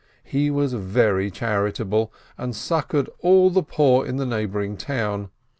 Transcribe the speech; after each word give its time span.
He 0.23 0.49
was 0.49 0.73
very 0.73 1.29
charitable, 1.29 2.11
and 2.35 2.55
succored 2.55 3.07
all 3.19 3.51
the 3.51 3.61
poor 3.61 4.03
in 4.03 4.15
the 4.15 4.25
neighboring 4.25 4.75
town. 4.75 5.29